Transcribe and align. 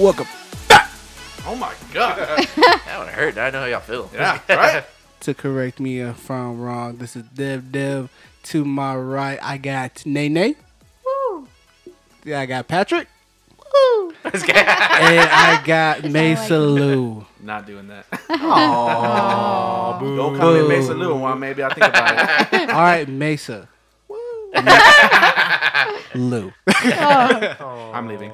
welcome 0.00 0.26
back. 0.68 0.90
Oh 1.46 1.54
my 1.54 1.72
god. 1.92 2.16
That 2.56 2.96
would 2.98 3.08
hurt. 3.08 3.38
I 3.38 3.50
know 3.50 3.60
how 3.60 3.66
y'all 3.66 3.80
feel. 3.80 4.10
Yeah, 4.12 4.40
right? 4.48 4.84
to 5.20 5.34
correct 5.34 5.78
me 5.80 6.00
if 6.00 6.30
I'm 6.30 6.60
wrong. 6.60 6.96
This 6.96 7.14
is 7.16 7.22
Dev 7.24 7.70
Dev. 7.70 8.10
To 8.44 8.64
my 8.64 8.96
right, 8.96 9.38
I 9.42 9.58
got 9.58 10.04
Nene. 10.06 10.56
Woo. 11.04 11.46
Yeah, 12.24 12.40
I 12.40 12.46
got 12.46 12.66
Patrick. 12.68 13.06
Woo. 13.72 14.14
and 14.24 14.34
I 14.34 15.62
got 15.64 16.02
like- 16.02 16.12
Mesa 16.12 16.58
Lou. 16.58 17.26
Not 17.42 17.66
doing 17.66 17.88
that. 17.88 18.10
Aww, 18.10 20.00
boo. 20.00 20.16
Don't 20.16 20.36
come 20.36 20.56
in 20.56 20.68
Mesa 20.68 20.94
Lou 20.94 21.16
while 21.16 21.36
maybe 21.36 21.62
I 21.62 21.68
think 21.72 21.86
about 21.86 22.52
it. 22.52 22.70
All 22.70 22.80
right, 22.80 23.08
Mesa. 23.08 23.68
Lou. 26.14 26.52
I'm 26.66 28.08
leaving. 28.08 28.32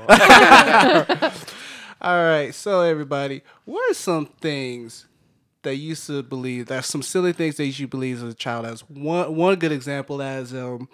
All 2.01 2.23
right, 2.25 2.51
so 2.55 2.83
everybody, 2.83 3.43
what 3.65 3.91
are 3.91 3.95
some 3.95 4.27
things 4.27 5.07
that 5.63 5.77
you 5.77 5.89
used 5.91 6.07
to 6.07 6.23
believe? 6.23 6.67
There's 6.67 6.87
some 6.87 7.03
silly 7.03 7.33
things 7.33 7.57
that 7.57 7.67
you 7.67 7.89
believe 7.89 8.23
as 8.23 8.33
a 8.33 8.35
child. 8.35 8.67
As 8.67 8.81
one 8.89 9.35
one 9.35 9.57
good 9.57 9.73
example 9.73 10.23
as 10.23 10.55
um, 10.55 10.89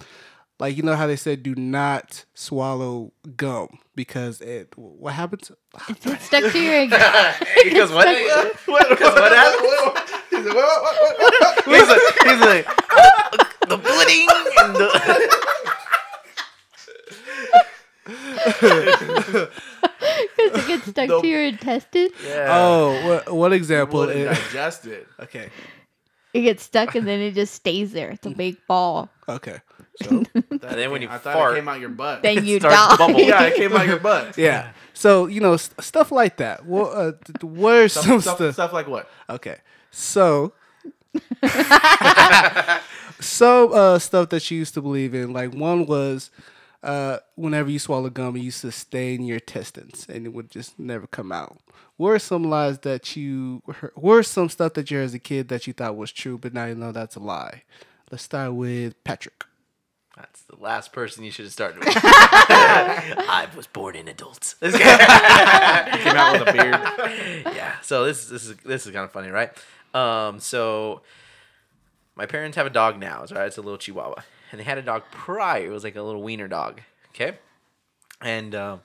like 0.59 0.77
you 0.77 0.83
know 0.83 0.95
how 0.95 1.07
they 1.07 1.17
said 1.17 1.43
do 1.43 1.55
not 1.57 2.25
swallow 2.35 3.13
gum 3.37 3.79
because 3.95 4.41
it 4.41 4.73
what 4.77 5.15
happens? 5.15 5.51
It's 5.89 6.25
stuck 6.25 6.53
to 6.53 6.59
your 6.59 6.89
Because 7.65 7.93
what? 8.67 8.89
Because 8.89 9.15
what 9.15 9.33
happened? 9.33 9.99
He's 10.31 10.45
like, 10.47 10.55
what, 10.55 10.83
what, 10.83 10.95
what, 10.99 11.19
what, 11.19 11.35
what? 11.41 11.65
He's 11.67 11.89
like, 11.89 12.01
he's 12.25 12.41
like 12.41 12.67
the 13.69 13.79
pudding 13.79 14.29
and 14.59 14.77
the. 14.77 14.89
because 20.37 20.55
it 20.55 20.67
gets 20.67 20.87
stuck 20.87 21.09
The- 21.73 22.01
intestine. 22.05 22.11
Yeah. 22.27 22.49
Oh, 22.59 23.09
what 23.09 23.33
what 23.33 23.53
example? 23.53 24.01
Well, 24.01 24.09
is- 24.11 24.39
digest 24.39 24.87
it. 24.87 25.07
okay, 25.21 25.51
It 26.35 26.43
gets 26.43 26.63
stuck 26.63 26.95
and 26.95 27.07
then 27.07 27.21
it 27.21 27.35
just 27.35 27.55
stays 27.55 27.93
there. 27.93 28.11
It's 28.11 28.27
a 28.27 28.31
big 28.45 28.57
ball. 28.69 29.09
okay, 29.29 29.59
So, 30.03 30.09
and 30.35 30.59
then 30.61 30.91
when 30.91 31.03
you 31.03 31.09
I 31.09 31.19
thought 31.19 31.35
fart, 31.35 31.53
it 31.53 31.57
came 31.61 31.69
out 31.69 31.81
your 31.81 31.91
butt. 31.91 32.23
Then 32.23 32.45
you 32.45 32.59
starts 32.61 32.77
die. 32.77 32.97
bubbling. 32.97 33.29
yeah, 33.29 33.43
it 33.45 33.57
came 33.57 33.73
out 33.77 33.87
your 33.87 33.99
butt. 34.01 34.37
yeah. 34.39 34.73
So 34.95 35.27
you 35.27 35.41
know 35.41 35.57
st- 35.57 35.81
stuff 35.83 36.13
like 36.13 36.37
that. 36.39 36.65
What 36.67 36.89
uh, 36.95 37.13
th- 37.25 37.43
what 37.45 37.75
are 37.75 37.89
some 37.89 38.21
Stuff, 38.21 38.23
stuff, 38.23 38.37
stuff? 38.37 38.55
stuff 38.55 38.73
like 38.73 38.87
what? 38.89 39.09
Okay, 39.29 39.57
so 39.91 40.53
some 43.21 43.73
uh, 43.73 43.99
stuff 43.99 44.29
that 44.31 44.51
you 44.51 44.59
used 44.59 44.75
to 44.75 44.83
believe 44.83 45.15
in, 45.15 45.33
like 45.33 45.53
one 45.55 45.87
was 45.87 46.31
uh, 46.83 47.19
whenever 47.37 47.71
you 47.71 47.79
swallow 47.79 48.11
gum, 48.11 48.37
it 48.37 48.41
used 48.41 48.61
to 48.63 48.73
stay 48.73 49.15
in 49.15 49.25
your 49.25 49.37
intestines 49.37 50.07
and 50.09 50.27
it 50.27 50.31
would 50.31 50.51
just 50.51 50.79
never 50.79 51.07
come 51.07 51.31
out. 51.33 51.59
What 51.97 52.11
are 52.11 52.19
some 52.19 52.45
lies 52.45 52.81
that 52.81 53.15
you 53.17 53.63
heard? 53.73 53.93
What 53.95 54.25
some 54.27 54.49
stuff 54.49 54.75
that 54.75 54.91
you 54.91 54.99
heard 54.99 55.05
as 55.05 55.15
a 55.15 55.19
kid 55.19 55.49
that 55.49 55.67
you 55.67 55.73
thought 55.73 55.97
was 55.97 56.11
true, 56.11 56.39
but 56.39 56.53
now 56.55 56.67
you 56.67 56.75
know 56.75 56.91
that's 56.93 57.17
a 57.17 57.21
lie? 57.21 57.63
Let's 58.11 58.25
start 58.25 58.55
with 58.55 59.03
Patrick. 59.05 59.45
That's 60.17 60.43
the 60.43 60.57
last 60.57 60.93
person 60.93 61.25
you 61.25 61.31
should 61.31 61.47
have 61.47 61.53
started 61.53 61.79
with. 61.79 61.89
I 61.97 63.49
was 63.57 63.67
born 63.67 63.97
in 63.97 64.09
adults. 64.09 64.57
This 64.61 64.77
guy 64.79 65.99
Came 66.03 66.17
out 66.17 66.39
with 66.39 66.49
a 66.49 66.53
beard. 66.53 67.55
yeah. 67.57 67.81
So 67.81 68.05
this 68.05 68.27
this 68.27 68.47
is 68.47 68.57
this 68.59 68.87
is 68.87 68.93
kind 68.93 69.05
of 69.05 69.13
funny, 69.13 69.29
right? 69.31 69.51
Um, 69.95 70.41
so 70.41 71.01
my 72.15 72.27
parents 72.27 72.57
have 72.57 72.67
a 72.67 72.71
dog 72.71 72.99
now, 72.99 73.23
It's 73.23 73.33
right? 73.33 73.47
It's 73.47 73.57
a 73.57 73.63
little 73.63 73.79
Chihuahua, 73.79 74.23
and 74.53 74.61
they 74.61 74.65
had 74.65 74.79
a 74.79 74.83
dog 74.83 75.03
prior. 75.11 75.67
It 75.67 75.71
was 75.71 75.83
like 75.83 75.97
a 75.97 76.03
little 76.03 76.23
wiener 76.23 76.47
dog. 76.47 76.83
Okay, 77.11 77.39
and 78.21 78.55
um, 78.55 78.81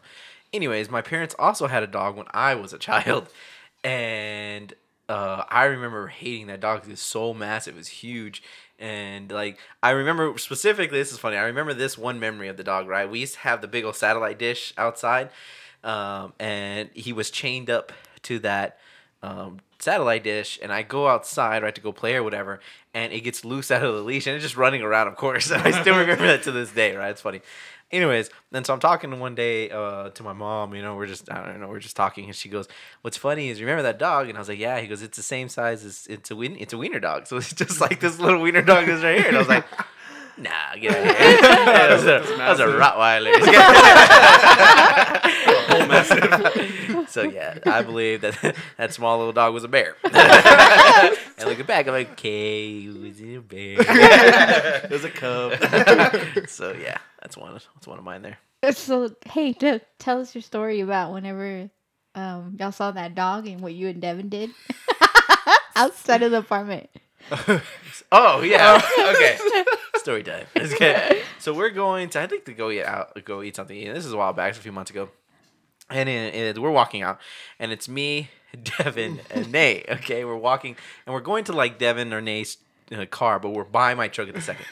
anyways, 0.51 0.89
my 0.89 1.01
parents 1.01 1.35
also 1.37 1.67
had 1.67 1.83
a 1.83 1.87
dog 1.87 2.15
when 2.15 2.25
I 2.31 2.55
was 2.55 2.73
a 2.73 2.77
child, 2.79 3.27
and 3.83 4.73
uh, 5.09 5.43
I 5.49 5.65
remember 5.65 6.07
hating 6.07 6.47
that 6.47 6.61
dog. 6.61 6.83
It 6.83 6.89
was 6.89 7.01
so 7.01 7.33
massive. 7.33 7.75
It 7.75 7.77
was 7.77 7.87
huge. 7.87 8.41
And 8.79 9.31
like 9.31 9.57
I 9.81 9.91
remember 9.91 10.37
specifically, 10.37 10.99
this 10.99 11.11
is 11.11 11.19
funny. 11.19 11.37
I 11.37 11.43
remember 11.43 11.73
this 11.73 11.97
one 11.97 12.19
memory 12.19 12.47
of 12.47 12.57
the 12.57 12.63
dog. 12.63 12.87
Right, 12.87 13.09
we 13.09 13.19
used 13.19 13.35
to 13.35 13.39
have 13.41 13.61
the 13.61 13.67
big 13.67 13.83
old 13.85 13.95
satellite 13.95 14.39
dish 14.39 14.73
outside, 14.77 15.29
um, 15.83 16.33
and 16.39 16.89
he 16.93 17.13
was 17.13 17.31
chained 17.31 17.69
up 17.69 17.91
to 18.23 18.39
that 18.39 18.77
um, 19.23 19.59
satellite 19.87 20.23
dish. 20.23 20.59
And 20.61 20.71
I 20.71 20.81
go 20.83 21.07
outside 21.07 21.63
right 21.63 21.73
to 21.73 21.81
go 21.81 21.93
play 21.93 22.15
or 22.15 22.23
whatever, 22.23 22.59
and 22.93 23.13
it 23.13 23.21
gets 23.21 23.45
loose 23.45 23.71
out 23.71 23.83
of 23.83 23.95
the 23.95 24.01
leash 24.01 24.27
and 24.27 24.35
it's 24.35 24.43
just 24.43 24.57
running 24.57 24.81
around. 24.81 25.07
Of 25.07 25.15
course, 25.15 25.49
and 25.49 25.61
I 25.67 25.71
still 25.81 25.97
remember 25.97 26.27
that 26.27 26.43
to 26.43 26.51
this 26.51 26.71
day. 26.71 26.95
Right, 26.95 27.09
it's 27.11 27.21
funny. 27.21 27.41
Anyways, 27.89 28.29
then 28.51 28.65
so 28.65 28.73
I'm 28.73 28.81
talking 28.81 29.17
one 29.17 29.33
day 29.33 29.69
uh, 29.69 30.09
to 30.09 30.23
my 30.23 30.33
mom. 30.33 30.75
You 30.75 30.81
know, 30.81 30.95
we're 30.97 31.07
just 31.07 31.31
I 31.31 31.45
don't 31.45 31.61
know, 31.61 31.69
we're 31.69 31.79
just 31.79 31.95
talking, 31.95 32.25
and 32.25 32.35
she 32.35 32.49
goes, 32.49 32.67
"What's 33.01 33.15
funny 33.15 33.47
is 33.47 33.61
remember 33.61 33.83
that 33.83 33.97
dog?" 33.97 34.27
And 34.27 34.37
I 34.37 34.41
was 34.41 34.49
like, 34.49 34.59
"Yeah." 34.59 34.81
He 34.81 34.87
goes, 34.87 35.01
"It's 35.01 35.15
the 35.15 35.23
same 35.23 35.47
size 35.47 35.85
as 35.85 36.05
it's 36.09 36.29
a 36.29 36.35
wien- 36.35 36.57
it's 36.59 36.73
a 36.73 36.77
wiener 36.77 36.99
dog, 36.99 37.27
so 37.27 37.37
it's 37.37 37.53
just 37.63 37.79
like 37.79 38.01
this 38.01 38.19
little 38.19 38.41
wiener 38.41 38.61
dog 38.61 38.89
is 38.89 39.03
right 39.03 39.17
here." 39.17 39.27
And 39.27 39.37
I 39.37 39.39
was 39.39 39.47
like. 39.47 39.65
Nah, 40.39 40.75
get 40.79 40.91
out 40.91 40.97
of 40.99 41.17
here. 41.17 41.41
that, 41.41 41.89
was 41.89 42.03
a, 42.03 42.37
that 42.37 42.49
was 42.51 42.59
a 42.59 42.67
Rottweiler. 42.67 43.33
so 47.07 47.23
yeah, 47.23 47.57
I 47.65 47.81
believe 47.81 48.21
that 48.21 48.55
that 48.77 48.93
small 48.93 49.17
little 49.17 49.33
dog 49.33 49.53
was 49.53 49.63
a 49.63 49.67
bear. 49.67 49.95
and 50.03 51.45
looking 51.45 51.65
back, 51.65 51.87
I'm 51.87 51.93
like, 51.93 52.11
okay, 52.11 52.85
it 52.85 52.99
was 52.99 53.21
a 53.21 53.37
bear. 53.39 53.77
It 54.83 54.91
was 54.91 55.03
a 55.03 55.09
cub. 55.09 55.53
so 56.47 56.73
yeah, 56.73 56.97
that's 57.21 57.37
one. 57.37 57.53
That's 57.53 57.87
one 57.87 57.97
of 57.97 58.03
mine 58.03 58.21
there. 58.21 58.37
So 58.71 59.15
hey, 59.25 59.53
Dev, 59.53 59.81
tell 59.99 60.19
us 60.19 60.33
your 60.33 60.41
story 60.41 60.81
about 60.81 61.13
whenever 61.13 61.69
um 62.15 62.57
y'all 62.59 62.71
saw 62.71 62.91
that 62.91 63.15
dog 63.15 63.47
and 63.47 63.61
what 63.61 63.73
you 63.73 63.87
and 63.87 64.01
Devin 64.01 64.29
did 64.29 64.51
outside 65.75 66.23
of 66.23 66.31
the 66.31 66.39
apartment. 66.39 66.89
Oh 68.11 68.41
yeah. 68.41 68.81
okay. 68.99 69.37
Story 69.95 70.23
time. 70.23 70.45
Okay. 70.55 71.21
So 71.39 71.53
we're 71.53 71.69
going 71.69 72.09
to 72.09 72.21
I 72.21 72.27
think 72.27 72.45
to 72.45 72.53
go 72.53 72.69
eat 72.71 72.83
out 72.83 73.23
go 73.25 73.41
eat 73.43 73.55
something. 73.55 73.77
This 73.93 74.05
is 74.05 74.13
a 74.13 74.17
while 74.17 74.33
back, 74.33 74.49
it's 74.49 74.59
a 74.59 74.61
few 74.61 74.71
months 74.71 74.91
ago. 74.91 75.09
And, 75.89 76.09
it, 76.09 76.35
it- 76.35 76.57
we're 76.61 76.71
walking 76.71 77.01
out, 77.01 77.19
and 77.59 77.71
it's 77.71 77.87
me, 77.87 78.29
Devin, 78.79 79.19
and 79.31 79.51
Nate. 79.53 79.85
Okay, 79.89 80.25
we're 80.25 80.35
walking, 80.35 80.75
and 81.05 81.13
we're 81.13 81.21
going 81.21 81.43
to 81.45 81.53
like 81.53 81.77
Devin 81.79 82.13
or 82.13 82.21
Nate's 82.21 82.57
uh, 82.95 83.05
car, 83.05 83.39
but 83.39 83.49
we're 83.49 83.63
by 83.63 83.93
my 83.93 84.07
truck 84.07 84.27
at 84.27 84.33
the 84.35 84.41
second. 84.41 84.65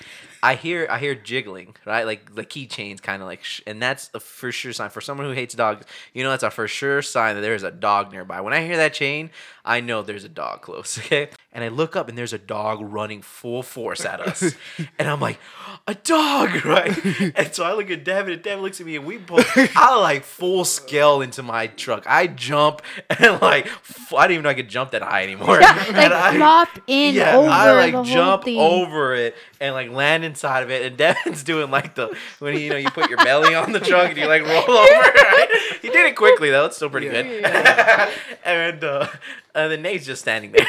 I 0.45 0.56
hear 0.56 0.88
I 0.89 1.00
hear 1.00 1.16
jiggling, 1.16 1.75
right? 1.85 2.06
Like 2.06 2.35
the 2.35 2.45
keychains, 2.45 3.01
kind 3.01 3.22
of 3.22 3.28
like, 3.28 3.44
sh- 3.44 3.61
and 3.66 3.81
that's 3.81 4.09
a 4.13 4.19
for 4.19 4.51
sure 4.51 4.73
sign 4.73 4.89
for 4.89 5.01
someone 5.01 5.25
who 5.28 5.33
hates 5.33 5.56
dogs. 5.56 5.85
You 6.13 6.23
know, 6.23 6.29
that's 6.29 6.44
a 6.44 6.51
for 6.51 6.67
sure 6.67 7.01
sign 7.01 7.35
that 7.35 7.41
there 7.41 7.56
is 7.56 7.63
a 7.63 7.72
dog 7.72 8.11
nearby. 8.11 8.41
When 8.41 8.53
I 8.53 8.66
hear 8.66 8.78
that 8.78 8.94
chain, 8.94 9.31
I 9.63 9.79
know 9.81 10.01
there's 10.03 10.23
a 10.23 10.29
dog 10.29 10.61
close. 10.61 11.00
Okay, 11.05 11.29
and 11.53 11.63
I 11.63 11.69
look 11.69 11.95
up 11.95 12.09
and 12.09 12.17
there's 12.17 12.34
a 12.34 12.38
dog 12.38 12.79
running 12.81 13.22
full 13.22 13.63
force 13.63 14.05
at 14.05 14.19
us, 14.22 14.55
and 15.00 15.07
I'm 15.09 15.19
like, 15.22 15.39
a 15.88 15.94
dog, 15.95 16.66
right? 16.66 16.94
and 17.35 17.53
so 17.55 17.63
I 17.63 17.73
look 17.73 17.89
at 17.91 18.03
Devin, 18.03 18.34
and 18.34 18.41
Devin 18.41 18.61
looks 18.63 18.79
at 18.81 18.85
me, 18.88 18.95
and 18.97 19.05
we 19.05 19.17
both, 19.17 19.47
I 19.75 19.95
like 19.97 20.23
full 20.23 20.66
scale 20.66 21.22
into 21.22 21.44
my 21.44 21.67
truck. 21.67 22.03
I 22.07 22.28
jump 22.28 22.81
and 23.09 23.41
like, 23.41 23.67
f- 23.67 24.13
I 24.13 24.23
didn't 24.28 24.34
even 24.34 24.44
know 24.44 24.50
I 24.50 24.53
could 24.55 24.67
jump 24.69 24.91
that 24.91 25.01
high 25.01 25.23
anymore. 25.23 25.59
like 25.59 25.89
And 25.94 26.13
I- 26.13 26.35
flop 26.38 26.69
in 26.88 27.16
yeah, 27.16 27.38
over 27.38 27.47
I 27.50 27.72
like 27.72 27.91
the 27.91 27.97
whole 27.97 28.05
jump 28.05 28.44
thing. 28.45 28.59
over 28.59 29.16
it 29.16 29.35
and 29.59 29.73
like 29.73 29.89
land 29.89 30.23
inside 30.23 30.63
of 30.63 30.71
it. 30.71 30.85
And 30.85 30.97
Devin's 30.97 31.43
doing 31.43 31.71
like 31.71 31.95
the 31.95 32.16
when 32.39 32.57
you 32.59 32.69
know 32.69 32.77
you 32.77 32.89
put 32.89 33.09
your 33.09 33.23
belly 33.23 33.55
on 33.55 33.71
the 33.71 33.79
truck 33.79 34.09
and 34.09 34.17
you 34.17 34.27
like 34.27 34.43
roll 34.43 34.63
over. 34.69 34.91
Right? 34.91 35.47
He 35.81 35.89
did 35.89 36.05
it 36.05 36.16
quickly 36.16 36.49
though. 36.49 36.66
It's 36.66 36.75
still 36.75 36.89
pretty 36.89 37.09
good. 37.09 37.25
and 38.45 38.83
uh, 38.83 39.07
and 39.53 39.71
then 39.71 39.81
Nate's 39.81 40.05
just 40.05 40.21
standing 40.21 40.51
there. 40.51 40.66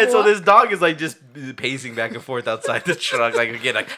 And 0.00 0.10
so 0.10 0.22
this 0.22 0.40
dog 0.40 0.72
is 0.72 0.80
like 0.80 0.98
just 0.98 1.18
pacing 1.56 1.94
back 1.94 2.12
and 2.12 2.22
forth 2.22 2.48
outside 2.48 2.84
the 2.84 2.94
truck, 2.94 3.34
like 3.34 3.50
again, 3.50 3.74
like. 3.74 3.88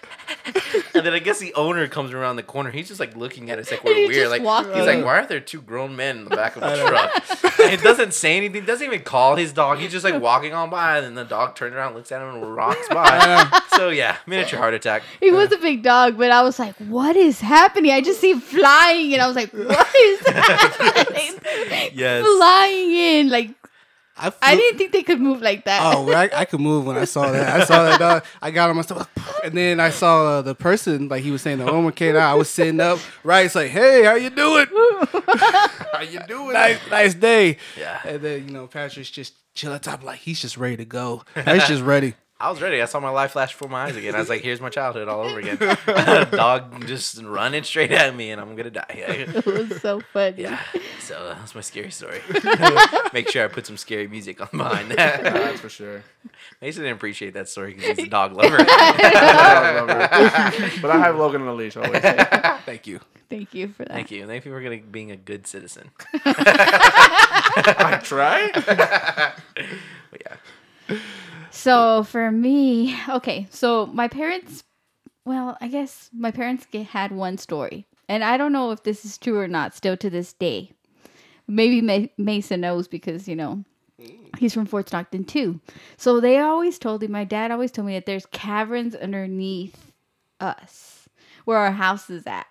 and 0.94 1.06
then 1.06 1.12
I 1.12 1.18
guess 1.18 1.38
the 1.38 1.54
owner 1.54 1.86
comes 1.88 2.12
around 2.12 2.36
the 2.36 2.42
corner. 2.42 2.70
He's 2.70 2.88
just 2.88 2.98
like 3.00 3.16
looking 3.16 3.50
at 3.50 3.58
us 3.58 3.70
like 3.70 3.84
we're 3.84 4.08
weird. 4.08 4.28
Like 4.28 4.42
walking. 4.42 4.72
he's 4.74 4.86
like, 4.86 5.04
why 5.04 5.18
are 5.20 5.26
there 5.26 5.40
two 5.40 5.60
grown 5.62 5.94
men 5.96 6.18
in 6.18 6.24
the 6.24 6.30
back 6.36 6.56
of 6.56 6.62
the 6.62 6.76
truck? 6.86 7.60
and 7.60 7.72
it 7.72 7.82
doesn't 7.82 8.12
say 8.14 8.36
anything. 8.36 8.64
Doesn't 8.64 8.86
even 8.86 9.02
call 9.02 9.36
his 9.36 9.52
dog. 9.52 9.78
He's 9.78 9.92
just 9.92 10.04
like 10.04 10.20
walking 10.20 10.52
on 10.52 10.70
by, 10.70 10.96
and 10.98 11.06
then 11.06 11.14
the 11.14 11.24
dog 11.24 11.54
turns 11.54 11.74
around, 11.74 11.94
looks 11.94 12.10
at 12.12 12.20
him, 12.20 12.34
and 12.34 12.56
rocks 12.56 12.88
by. 12.88 13.60
so 13.76 13.90
yeah, 13.90 14.16
miniature 14.26 14.58
heart 14.58 14.74
attack. 14.74 15.02
He 15.20 15.30
was 15.30 15.52
a 15.52 15.58
big 15.58 15.82
dog, 15.82 16.18
but 16.18 16.30
I 16.30 16.42
was 16.42 16.58
like, 16.58 16.74
"What 16.76 17.16
is 17.16 17.40
happening?" 17.40 17.92
I 17.92 18.00
just 18.00 18.20
see 18.20 18.32
him 18.32 18.40
flying, 18.40 19.12
and 19.12 19.22
I 19.22 19.26
was 19.26 19.36
like, 19.36 19.52
"What 19.52 19.94
is 19.94 20.20
happening?" 20.26 21.38
Yes. 21.94 22.24
flying 22.38 22.92
in. 22.92 23.28
Like 23.30 23.50
I, 24.16 24.30
flew- 24.30 24.38
I 24.42 24.56
didn't 24.56 24.78
think 24.78 24.92
they 24.92 25.02
could 25.02 25.20
move 25.20 25.40
like 25.40 25.64
that. 25.64 25.80
Oh, 25.82 26.04
well, 26.04 26.16
I, 26.16 26.30
I 26.40 26.44
could 26.44 26.60
move 26.60 26.84
when 26.86 26.96
I 26.98 27.04
saw 27.06 27.30
that. 27.32 27.60
I 27.60 27.64
saw 27.64 27.82
that 27.84 27.98
dog. 27.98 28.24
I 28.42 28.50
got 28.50 28.68
on 28.70 28.76
my 28.76 28.82
stuff, 28.82 29.08
and 29.42 29.56
then 29.56 29.80
I 29.80 29.90
saw 29.90 30.26
uh, 30.38 30.42
the 30.42 30.54
person, 30.54 31.08
like 31.08 31.22
he 31.22 31.30
was 31.30 31.40
saying, 31.42 31.58
the 31.58 31.70
owner 31.70 31.90
came 31.92 32.14
out. 32.16 32.30
I 32.30 32.34
was 32.34 32.50
sitting 32.50 32.78
up, 32.80 32.98
right? 33.24 33.46
It's 33.46 33.54
like, 33.54 33.70
hey, 33.70 34.04
how 34.04 34.14
you 34.14 34.30
doing? 34.30 34.66
How 35.92 36.00
you 36.02 36.20
doing? 36.26 36.52
nice, 36.54 36.78
nice 36.90 37.14
day. 37.14 37.58
Yeah. 37.78 38.00
And 38.04 38.20
then 38.22 38.48
you 38.48 38.52
know, 38.52 38.66
Patrick's 38.66 39.10
just 39.10 39.34
chill 39.54 39.72
at 39.72 39.82
top, 39.82 40.02
like 40.02 40.18
he's 40.20 40.40
just 40.40 40.56
ready 40.56 40.76
to 40.78 40.84
go. 40.84 41.22
He's 41.34 41.66
just 41.66 41.82
ready. 41.82 42.14
I 42.42 42.50
was 42.50 42.60
ready. 42.60 42.82
I 42.82 42.86
saw 42.86 42.98
my 42.98 43.10
life 43.10 43.30
flash 43.30 43.52
before 43.52 43.68
my 43.68 43.84
eyes 43.84 43.94
again. 43.94 44.16
I 44.16 44.18
was 44.18 44.28
like, 44.28 44.40
"Here's 44.40 44.60
my 44.60 44.68
childhood 44.68 45.06
all 45.06 45.20
over 45.20 45.38
again." 45.38 45.58
Dog 46.32 46.84
just 46.88 47.22
running 47.22 47.62
straight 47.62 47.92
at 47.92 48.16
me, 48.16 48.32
and 48.32 48.40
I'm 48.40 48.56
gonna 48.56 48.70
die. 48.70 48.86
It 49.32 49.46
was 49.46 49.80
so 49.80 50.00
funny. 50.12 50.42
Yeah. 50.42 50.60
So 50.98 51.14
uh, 51.14 51.34
that's 51.34 51.54
my 51.54 51.60
scary 51.60 51.92
story. 51.92 52.20
Make 53.12 53.28
sure 53.28 53.44
I 53.44 53.48
put 53.48 53.64
some 53.66 53.76
scary 53.76 54.08
music 54.08 54.40
on 54.40 54.48
behind 54.58 54.90
that. 54.90 55.22
That's 55.22 55.60
for 55.60 55.68
sure. 55.68 56.02
Mason 56.60 56.82
didn't 56.82 56.96
appreciate 56.96 57.34
that 57.34 57.48
story 57.48 57.74
because 57.74 57.96
he's 57.96 58.08
a 58.08 58.10
dog 58.10 58.32
lover. 58.32 58.56
but 58.56 58.66
I 60.90 60.98
have 60.98 61.16
Logan 61.16 61.42
on 61.42 61.48
a 61.48 61.54
leash 61.54 61.76
always. 61.76 62.02
Thank 62.02 62.88
you. 62.88 62.98
Thank 63.30 63.54
you 63.54 63.68
for 63.68 63.84
that. 63.84 63.92
Thank 63.92 64.10
you. 64.10 64.26
Thank 64.26 64.44
you 64.44 64.50
for 64.50 64.60
gonna, 64.60 64.78
being 64.78 65.12
a 65.12 65.16
good 65.16 65.46
citizen. 65.46 65.90
I 66.24 68.00
try. 68.02 68.50
But 70.10 70.20
yeah. 70.20 70.98
So 71.52 72.02
for 72.04 72.30
me, 72.30 72.96
okay, 73.08 73.46
so 73.50 73.86
my 73.86 74.08
parents, 74.08 74.64
well, 75.26 75.56
I 75.60 75.68
guess 75.68 76.08
my 76.12 76.30
parents 76.30 76.66
had 76.90 77.12
one 77.12 77.36
story, 77.36 77.86
and 78.08 78.24
I 78.24 78.38
don't 78.38 78.52
know 78.52 78.70
if 78.70 78.82
this 78.84 79.04
is 79.04 79.18
true 79.18 79.38
or 79.38 79.46
not. 79.46 79.74
Still 79.74 79.96
to 79.98 80.08
this 80.08 80.32
day, 80.32 80.72
maybe 81.46 81.82
Ma- 81.82 82.08
Mason 82.16 82.62
knows 82.62 82.88
because 82.88 83.28
you 83.28 83.36
know 83.36 83.64
he's 84.38 84.54
from 84.54 84.64
Fort 84.64 84.88
Stockton 84.88 85.24
too. 85.24 85.60
So 85.98 86.20
they 86.20 86.38
always 86.38 86.78
told 86.78 87.02
me, 87.02 87.08
my 87.08 87.24
dad 87.24 87.50
always 87.50 87.70
told 87.70 87.86
me 87.86 87.94
that 87.94 88.06
there's 88.06 88.26
caverns 88.26 88.94
underneath 88.94 89.92
us 90.40 91.06
where 91.44 91.58
our 91.58 91.72
house 91.72 92.08
is 92.08 92.26
at. 92.26 92.46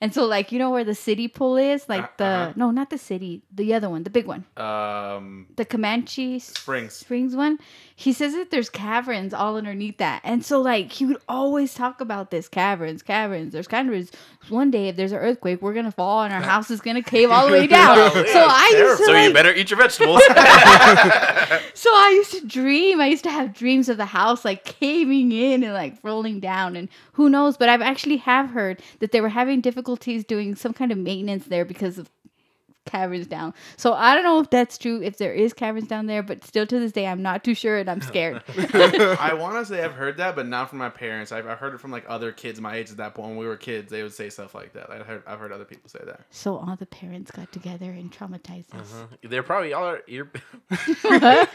And 0.00 0.12
so, 0.12 0.26
like, 0.26 0.52
you 0.52 0.58
know 0.58 0.70
where 0.70 0.84
the 0.84 0.94
city 0.94 1.26
pool 1.28 1.56
is? 1.56 1.88
Like, 1.88 2.04
Uh, 2.04 2.08
the, 2.18 2.24
uh-huh. 2.24 2.52
no, 2.56 2.70
not 2.70 2.90
the 2.90 2.98
city, 2.98 3.42
the 3.52 3.72
other 3.74 3.88
one, 3.88 4.02
the 4.02 4.10
big 4.10 4.26
one, 4.26 4.44
Um, 4.56 5.46
the 5.56 5.64
Comanche 5.64 6.38
Springs. 6.38 6.92
Springs 6.94 7.34
one, 7.34 7.58
he 7.94 8.12
says 8.12 8.34
that 8.34 8.50
there's 8.50 8.68
caverns 8.68 9.32
all 9.32 9.56
underneath 9.56 9.96
that. 9.98 10.20
And 10.24 10.44
so 10.44 10.60
like 10.60 10.92
he 10.92 11.06
would 11.06 11.16
always 11.28 11.72
talk 11.74 12.00
about 12.00 12.30
this 12.30 12.48
caverns, 12.48 13.02
caverns. 13.02 13.52
There's 13.52 13.68
caverns. 13.68 14.10
One 14.50 14.70
day 14.70 14.88
if 14.88 14.96
there's 14.96 15.12
an 15.12 15.18
earthquake, 15.18 15.62
we're 15.62 15.72
gonna 15.74 15.90
fall 15.90 16.22
and 16.22 16.32
our 16.32 16.42
house 16.42 16.70
is 16.70 16.80
gonna 16.80 17.02
cave 17.02 17.30
all 17.30 17.46
the 17.46 17.52
way 17.52 17.66
down. 17.80 17.96
Wow, 17.98 18.10
so 18.10 18.22
yeah, 18.22 18.46
I 18.48 18.74
used 18.76 18.98
to 18.98 19.04
So 19.06 19.12
like, 19.12 19.28
you 19.28 19.34
better 19.34 19.54
eat 19.54 19.70
your 19.70 19.78
vegetables. 19.78 20.20
so 21.74 21.90
I 21.90 22.12
used 22.16 22.32
to 22.32 22.46
dream. 22.46 23.00
I 23.00 23.06
used 23.06 23.24
to 23.24 23.30
have 23.30 23.54
dreams 23.54 23.88
of 23.88 23.96
the 23.96 24.06
house 24.06 24.44
like 24.44 24.64
caving 24.64 25.32
in 25.32 25.64
and 25.64 25.72
like 25.72 25.94
rolling 26.02 26.40
down 26.40 26.76
and 26.76 26.88
who 27.14 27.28
knows, 27.28 27.56
but 27.56 27.68
I've 27.68 27.82
actually 27.82 28.18
have 28.18 28.50
heard 28.50 28.80
that 29.00 29.12
they 29.12 29.20
were 29.20 29.28
having 29.30 29.60
difficulties 29.86 30.24
doing 30.24 30.56
some 30.56 30.72
kind 30.72 30.90
of 30.90 30.98
maintenance 30.98 31.44
there 31.46 31.64
because 31.64 31.96
of 31.96 32.10
caverns 32.86 33.26
down. 33.26 33.54
So 33.76 33.92
I 33.92 34.14
don't 34.14 34.24
know 34.24 34.40
if 34.40 34.50
that's 34.50 34.78
true, 34.78 35.02
if 35.02 35.18
there 35.18 35.32
is 35.32 35.52
caverns 35.52 35.88
down 35.88 36.06
there, 36.06 36.22
but 36.22 36.44
still 36.44 36.66
to 36.66 36.78
this 36.78 36.92
day 36.92 37.06
I'm 37.06 37.22
not 37.22 37.44
too 37.44 37.54
sure 37.54 37.78
and 37.78 37.88
I'm 37.88 38.00
scared. 38.00 38.42
I 38.56 39.34
want 39.34 39.56
to 39.56 39.64
say 39.66 39.82
I've 39.82 39.94
heard 39.94 40.18
that, 40.18 40.36
but 40.36 40.46
not 40.46 40.70
from 40.70 40.78
my 40.78 40.90
parents. 40.90 41.32
I've, 41.32 41.46
I've 41.46 41.58
heard 41.58 41.74
it 41.74 41.80
from 41.80 41.90
like 41.90 42.04
other 42.08 42.32
kids 42.32 42.60
my 42.60 42.76
age 42.76 42.90
at 42.90 42.96
that 42.98 43.14
point. 43.14 43.28
When 43.30 43.38
we 43.38 43.46
were 43.46 43.56
kids, 43.56 43.90
they 43.90 44.02
would 44.02 44.12
say 44.12 44.30
stuff 44.30 44.54
like 44.54 44.72
that. 44.74 44.90
I 44.90 44.98
heard, 44.98 45.22
I've 45.26 45.38
heard 45.38 45.52
other 45.52 45.64
people 45.64 45.88
say 45.88 46.00
that. 46.04 46.20
So 46.30 46.56
all 46.56 46.76
the 46.76 46.86
parents 46.86 47.30
got 47.30 47.50
together 47.52 47.90
and 47.90 48.12
traumatized 48.12 48.74
us. 48.74 48.92
Mm-hmm. 48.92 49.28
They're 49.28 49.42
probably 49.42 49.72
all 49.72 49.86
are. 49.86 50.02
You're, 50.06 50.30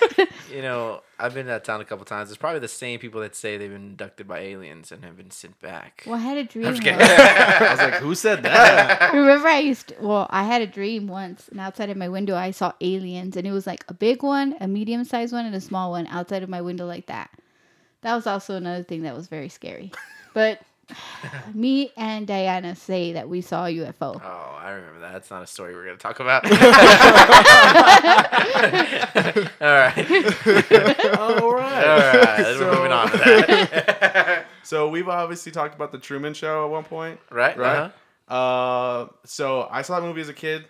you 0.52 0.62
know, 0.62 1.02
I've 1.20 1.34
been 1.34 1.46
to 1.46 1.52
that 1.52 1.64
town 1.64 1.82
a 1.82 1.86
couple 1.86 2.06
times. 2.06 2.30
It's 2.30 2.38
probably 2.38 2.60
the 2.60 2.68
same 2.68 3.00
people 3.00 3.22
that 3.22 3.36
say 3.36 3.58
they've 3.58 3.72
been 3.72 3.92
abducted 3.92 4.28
by 4.28 4.40
aliens 4.40 4.92
and 4.92 5.04
have 5.04 5.18
been 5.18 5.32
sent 5.32 5.60
back. 5.60 6.04
Well, 6.06 6.16
I 6.16 6.20
had 6.20 6.38
a 6.38 6.44
dream. 6.44 6.68
I'm 6.68 6.74
just 6.74 6.84
kidding. 6.84 7.00
once. 7.00 7.12
I 7.12 7.72
was 7.72 7.80
like, 7.80 7.94
who 7.96 8.16
said 8.16 8.44
that? 8.44 9.14
Remember, 9.14 9.48
I 9.48 9.60
used 9.60 9.90
to, 9.90 9.96
well, 10.00 10.28
I 10.30 10.44
had 10.44 10.62
a 10.62 10.68
dream 10.68 11.08
once, 11.08 11.21
and 11.22 11.60
outside 11.60 11.90
of 11.90 11.98
my 11.98 12.10
window, 12.10 12.36
I 12.36 12.52
saw 12.52 12.74
aliens, 12.82 13.38
and 13.38 13.48
it 13.48 13.52
was 13.52 13.66
like 13.68 13.84
a 13.88 13.94
big 13.94 14.22
one, 14.24 14.56
a 14.60 14.68
medium 14.68 15.04
sized 15.04 15.32
one, 15.34 15.46
and 15.46 15.56
a 15.56 15.62
small 15.62 15.92
one 15.92 16.06
outside 16.08 16.44
of 16.44 16.50
my 16.50 16.62
window, 16.62 16.86
like 16.86 17.06
that. 17.08 17.30
That 18.02 18.16
was 18.16 18.28
also 18.28 18.56
another 18.56 18.84
thing 18.84 19.04
that 19.04 19.16
was 19.16 19.28
very 19.28 19.50
scary. 19.50 19.92
But 20.34 20.62
me 21.54 21.92
and 21.98 22.26
Diana 22.26 22.74
say 22.76 23.12
that 23.14 23.28
we 23.28 23.42
saw 23.42 23.66
a 23.66 23.70
UFO. 23.70 24.22
Oh, 24.24 24.58
I 24.62 24.72
remember 24.72 25.02
that. 25.02 25.12
That's 25.14 25.30
not 25.30 25.44
a 25.44 25.48
story 25.48 25.76
we're 25.76 25.84
gonna 25.86 25.98
talk 25.98 26.20
about. 26.22 26.46
all 26.46 26.52
right, 29.68 29.98
All 31.18 31.54
right. 31.54 31.86
all 31.88 31.98
right. 31.98 32.38
We're 32.40 32.58
So- 32.58 32.74
moving 32.76 32.92
on 32.92 33.12
to 33.12 33.18
that. 33.18 34.46
So 34.64 34.88
we've 34.90 35.10
obviously 35.10 35.52
talked 35.52 35.76
about 35.76 35.92
the 35.92 35.98
Truman 35.98 36.34
Show 36.34 36.66
at 36.66 36.72
one 36.72 36.84
point, 36.86 37.20
right, 37.30 37.58
right? 37.58 37.92
Uh-huh. 38.30 38.34
Uh, 38.34 39.08
so 39.26 39.68
I 39.70 39.82
saw 39.82 40.00
that 40.00 40.06
movie 40.06 40.22
as 40.22 40.30
a 40.30 40.34
kid, 40.34 40.66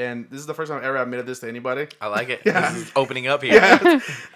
and 0.00 0.28
this 0.30 0.40
is 0.40 0.46
the 0.46 0.54
first 0.54 0.70
time 0.70 0.78
I've 0.78 0.84
ever 0.84 0.96
admitted 0.96 1.26
this 1.26 1.40
to 1.40 1.48
anybody. 1.48 1.86
I 2.00 2.06
like 2.08 2.28
it. 2.30 2.40
Yeah. 2.46 2.72
This 2.72 2.82
is 2.86 2.92
opening 2.96 3.26
up 3.26 3.42
here. 3.42 3.60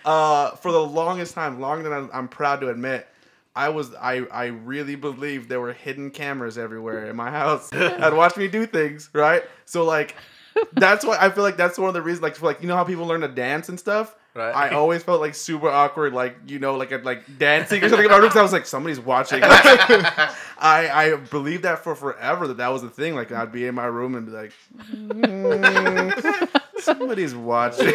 uh, 0.05 0.50
for 0.56 0.70
the 0.70 0.81
longest 0.84 1.34
time, 1.34 1.61
longer 1.61 1.88
than 1.88 1.93
I'm, 1.93 2.11
I'm 2.12 2.28
proud 2.28 2.61
to 2.61 2.69
admit, 2.69 3.08
I 3.56 3.69
was 3.70 3.94
I 3.94 4.25
I 4.31 4.46
really 4.46 4.96
believed 4.96 5.49
there 5.49 5.61
were 5.61 5.72
hidden 5.72 6.11
cameras 6.11 6.58
everywhere 6.58 7.06
in 7.06 7.16
my 7.16 7.31
house. 7.31 7.72
I'd 7.72 8.14
watch 8.14 8.37
me 8.37 8.49
do 8.49 8.66
things, 8.66 9.11
right? 9.12 9.43
So 9.64 9.84
like, 9.84 10.14
that's 10.72 11.05
why 11.05 11.16
I 11.20 11.31
feel 11.31 11.44
like 11.44 11.56
that's 11.56 11.78
one 11.78 11.88
of 11.88 11.94
the 11.94 12.02
reasons. 12.02 12.22
Like, 12.22 12.37
for 12.37 12.46
like 12.46 12.61
you 12.62 12.69
know 12.69 12.76
how 12.76 12.84
people 12.84 13.06
learn 13.06 13.22
to 13.22 13.28
dance 13.28 13.69
and 13.69 13.78
stuff. 13.78 14.14
Right. 14.37 14.53
I 14.53 14.71
always 14.75 15.01
felt 15.05 15.21
like 15.21 15.37
super 15.37 15.69
awkward, 15.71 16.13
like 16.13 16.37
you 16.49 16.59
know, 16.59 16.75
like 16.75 16.91
like 17.05 17.39
dancing 17.39 17.85
or 17.85 17.89
something 17.89 18.05
in 18.07 18.11
my 18.11 18.17
room. 18.17 18.29
'cause 18.31 18.37
I 18.37 18.43
was 18.43 18.53
like, 18.53 18.67
somebody's 18.67 18.99
watching. 18.99 19.41
I 19.45 20.29
I 20.59 21.17
believed 21.31 21.63
that 21.63 21.85
for 21.85 21.95
forever 21.95 22.49
that 22.49 22.57
that 22.57 22.69
was 22.69 22.83
the 22.83 22.91
thing. 22.91 23.15
Like 23.15 23.31
I'd 23.31 23.53
be 23.53 23.67
in 23.67 23.75
my 23.77 23.85
room 23.87 24.17
and 24.17 24.27
be 24.27 24.33
like, 24.33 24.53
"Mm, 24.93 26.61
somebody's 26.79 27.35
watching. 27.35 27.87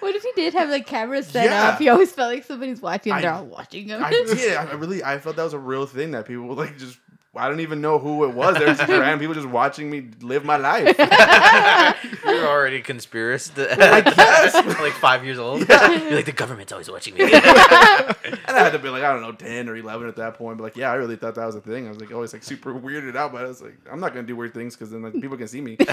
What 0.00 0.14
if 0.14 0.22
you 0.24 0.32
did 0.36 0.52
have 0.54 0.68
like 0.68 0.86
cameras 0.86 1.26
set 1.26 1.46
Yeah. 1.46 1.68
up? 1.70 1.80
You 1.80 1.90
always 1.90 2.12
felt 2.12 2.32
like 2.32 2.44
somebody's 2.44 2.80
watching, 2.80 3.12
and 3.12 3.18
I- 3.18 3.22
they're 3.22 3.32
all 3.32 3.46
watching 3.46 3.86
them. 3.88 4.04
I 4.04 4.10
did. 4.10 4.56
I 4.56 4.72
really, 4.74 5.02
I 5.02 5.18
felt 5.18 5.36
that 5.36 5.44
was 5.44 5.54
a 5.54 5.58
real 5.58 5.86
thing 5.86 6.12
that 6.12 6.26
people 6.26 6.46
like 6.54 6.78
just. 6.78 6.98
I 7.36 7.48
don't 7.48 7.60
even 7.60 7.80
know 7.80 7.98
who 7.98 8.24
it 8.24 8.34
was. 8.34 8.56
There 8.56 8.68
was 8.68 8.78
just 8.78 8.88
random 8.90 9.18
people 9.18 9.34
just 9.34 9.48
watching 9.48 9.90
me 9.90 10.08
live 10.20 10.44
my 10.44 10.56
life. 10.56 10.96
You're 12.24 12.46
already 12.46 12.76
a 12.76 12.82
conspiracist. 12.82 13.56
like 14.80 14.92
five 14.94 15.24
years 15.24 15.38
old. 15.38 15.68
You're 15.68 16.16
like 16.16 16.26
the 16.26 16.32
government's 16.32 16.72
always 16.72 16.90
watching 16.90 17.14
me. 17.14 17.22
And 17.22 17.32
I 17.34 18.14
had 18.46 18.70
to 18.70 18.78
be 18.78 18.88
like, 18.88 19.02
I 19.02 19.12
don't 19.12 19.22
know, 19.22 19.32
ten 19.32 19.68
or 19.68 19.76
eleven 19.76 20.08
at 20.08 20.16
that 20.16 20.34
point. 20.34 20.58
But 20.58 20.64
like, 20.64 20.76
yeah, 20.76 20.90
I 20.90 20.94
really 20.94 21.16
thought 21.16 21.34
that 21.34 21.46
was 21.46 21.56
a 21.56 21.60
thing. 21.60 21.86
I 21.86 21.90
was 21.90 22.00
like 22.00 22.12
always 22.12 22.32
like 22.32 22.42
super 22.42 22.74
weirded 22.74 23.16
out, 23.16 23.32
but 23.32 23.44
I 23.44 23.48
was 23.48 23.62
like, 23.62 23.76
I'm 23.90 24.00
not 24.00 24.14
gonna 24.14 24.26
do 24.26 24.36
weird 24.36 24.54
things 24.54 24.74
because 24.76 24.90
then 24.90 25.02
like 25.02 25.14
people 25.14 25.36
can 25.36 25.48
see 25.48 25.60
me. 25.60 25.76
I 25.80 25.92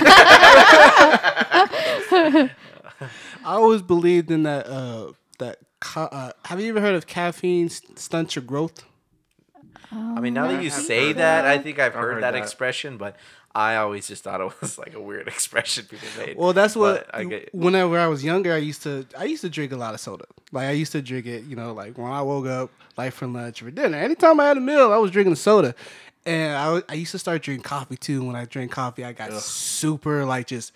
always 3.44 3.82
believed 3.82 4.32
in 4.32 4.44
that. 4.44 4.68
Uh, 4.68 5.12
that 5.40 5.58
ca- 5.80 6.10
uh, 6.12 6.32
have 6.46 6.62
you 6.62 6.70
ever 6.70 6.80
heard 6.80 6.94
of 6.96 7.08
caffeine 7.08 7.68
st- 7.68 7.98
stunts 7.98 8.36
your 8.36 8.44
growth? 8.44 8.86
I 9.92 10.22
mean, 10.22 10.38
oh, 10.38 10.46
now 10.46 10.52
that 10.52 10.64
you 10.64 10.70
say 10.70 11.08
heard 11.08 11.18
that, 11.18 11.46
I 11.46 11.58
think 11.58 11.80
I've 11.80 11.88
I've 11.88 12.00
heard, 12.00 12.14
heard 12.16 12.24
that, 12.24 12.32
that. 12.32 12.42
expression, 12.42 12.98
but 12.98 13.18
I 13.54 13.76
always 13.76 14.08
just 14.08 14.24
thought 14.24 14.40
it 14.40 14.52
was 14.62 14.78
like 14.78 14.94
a 14.94 15.02
weird 15.02 15.28
expression 15.28 15.86
people 15.86 16.08
made. 16.18 16.38
Well, 16.38 16.54
that's 16.54 16.76
what. 16.76 17.08
But 17.08 17.16
I 17.16 17.24
get. 17.26 17.54
Whenever 17.54 18.00
I 18.00 18.08
was 18.08 18.24
younger, 18.24 18.54
I 18.54 18.58
used 18.58 18.84
to. 18.84 19.06
I 19.18 19.26
used 19.26 19.42
to 19.42 19.50
drink 19.50 19.72
a 19.72 19.78
lot 19.78 19.94
of 19.94 20.00
soda. 20.00 20.26
Like 20.52 20.68
I 20.68 20.72
used 20.72 20.92
to 20.94 21.02
drink 21.02 21.26
it. 21.26 21.44
You 21.46 21.56
know, 21.56 21.74
like 21.74 21.98
when 21.98 22.12
I 22.12 22.22
woke 22.22 22.48
up, 22.48 22.72
like 22.98 23.14
for 23.14 23.28
lunch 23.28 23.62
or 23.62 23.66
for 23.66 23.72
dinner. 23.72 23.98
Anytime 23.98 24.40
I 24.40 24.48
had 24.48 24.58
a 24.58 24.62
meal, 24.62 24.92
I 24.92 24.98
was 24.98 25.12
drinking 25.12 25.36
soda. 25.36 25.76
And 26.26 26.56
I, 26.56 26.82
I 26.88 26.94
used 26.94 27.12
to 27.14 27.20
start 27.20 27.42
drinking 27.42 27.64
coffee 27.64 27.98
too. 27.98 28.24
When 28.24 28.36
I 28.36 28.46
drank 28.46 28.72
coffee, 28.72 29.04
I 29.04 29.12
got 29.12 29.34
super 29.34 30.24
like 30.24 30.48
just 30.48 30.72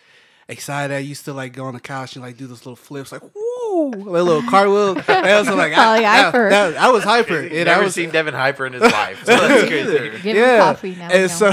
excited. 0.47 0.93
I 0.93 0.99
used 0.99 1.25
to 1.25 1.33
like 1.33 1.53
go 1.53 1.65
on 1.65 1.75
the 1.75 1.79
couch 1.79 2.15
and 2.15 2.25
like 2.25 2.37
do 2.37 2.47
those 2.47 2.65
little 2.65 2.75
flips, 2.75 3.11
like 3.11 3.21
woo, 3.57 3.89
like 3.91 4.05
little 4.05 4.41
cartwheels. 4.43 4.97
I 5.07 5.39
was 5.39 5.47
like, 5.49 5.73
I, 5.73 5.99
yeah, 6.01 6.27
I- 6.27 6.31
that- 6.49 6.77
I 6.77 6.89
was 6.91 7.03
hyper. 7.03 7.41
He's 7.41 7.51
And 7.51 7.69
I 7.69 7.73
never 7.73 7.85
was, 7.85 7.93
seen 7.95 8.09
Devin 8.11 8.33
Hyper 8.33 8.65
in 8.65 8.73
his 8.73 8.81
life. 8.91 9.23
So 9.25 9.35
that's 9.37 9.67
crazy. 9.67 10.21
Give 10.21 10.37
him 10.37 10.59
coffee 10.59 10.95
now. 10.95 11.09
and 11.09 11.31
so, 11.31 11.51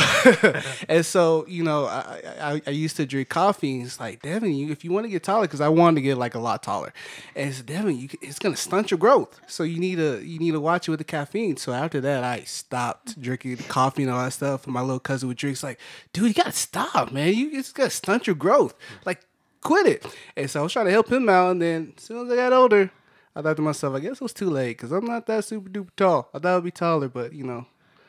and 0.89 1.05
so, 1.07 1.47
you 1.47 1.63
know, 1.63 1.87
I, 1.87 2.21
I 2.41 2.63
I 2.67 2.71
used 2.71 2.97
to 2.97 3.07
drink 3.07 3.29
coffee. 3.29 3.77
And 3.77 3.87
it's 3.87 4.01
like, 4.01 4.23
Devin, 4.23 4.53
you, 4.55 4.71
if 4.71 4.85
you 4.85 4.93
want 4.93 5.05
to 5.05 5.11
get 5.11 5.23
taller, 5.23 5.43
because 5.43 5.61
I 5.61 5.69
wanted 5.69 5.97
to 5.97 6.03
get 6.03 6.17
like 6.19 6.35
a 6.35 6.39
lot 6.41 6.63
taller, 6.63 6.93
and 7.37 7.51
it's 7.51 7.63
Devin, 7.63 7.99
you, 7.99 8.09
it's 8.21 8.39
gonna 8.39 8.57
stunt 8.57 8.91
your 8.91 8.99
growth. 8.99 9.41
So 9.47 9.63
you 9.63 9.79
need 9.79 9.97
to 9.97 10.23
you 10.25 10.39
need 10.39 10.53
to 10.53 10.61
watch 10.61 10.89
it 10.89 10.91
with 10.91 10.99
the 10.99 11.05
caffeine. 11.05 11.57
So 11.57 11.73
after 11.73 12.01
that, 12.03 12.25
I 12.25 12.41
stopped 12.41 13.21
drinking 13.21 13.57
the 13.57 13.63
coffee 13.65 14.03
and 14.03 14.13
all 14.13 14.23
that 14.25 14.33
stuff. 14.33 14.65
And 14.65 14.75
my 14.75 14.81
little 14.81 15.01
cousin 15.01 15.29
would 15.29 15.37
drink. 15.37 15.55
It's 15.55 15.63
like, 15.63 15.79
dude, 16.13 16.29
you 16.29 16.35
gotta 16.35 16.53
stop, 16.53 17.13
man. 17.13 17.35
You 17.35 17.51
it's 17.53 17.73
gonna 17.73 17.91
stunt 17.91 18.27
your 18.27 18.37
growth. 18.37 18.75
Like, 19.05 19.21
quit 19.63 19.87
it. 19.87 20.17
And 20.37 20.51
so 20.51 20.61
I 20.61 20.63
was 20.65 20.73
trying 20.73 20.87
to 20.87 20.93
help 20.93 21.11
him 21.11 21.29
out. 21.29 21.53
And 21.53 21.63
then 21.63 21.95
as 21.97 22.05
soon 22.05 22.27
as 22.27 22.33
I 22.33 22.37
got 22.37 22.53
older. 22.53 22.91
I 23.35 23.41
thought 23.41 23.57
to 23.57 23.63
myself, 23.63 23.95
I 23.95 24.01
guess 24.01 24.13
it 24.13 24.21
was 24.21 24.35
too 24.35 24.51
late 24.51 24.77
because 24.77 24.93
I'm 24.93 25.07
not 25.07 25.27
that 25.27 25.45
super 25.45 25.71
duper 25.71 25.89
tall. 25.97 26.29
I 26.35 26.39
thought 26.39 26.59
I'd 26.59 26.65
be 26.65 26.71
taller, 26.71 27.09
but 27.09 27.33
you 27.33 27.45
know, 27.45 27.67